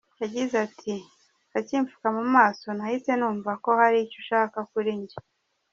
[0.21, 5.17] Yagize ati”akipfuka mu maso nahise numva ko hari icyo ushaka kuri jye”.